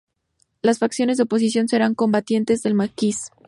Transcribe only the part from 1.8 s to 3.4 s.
combatientes del Maquis.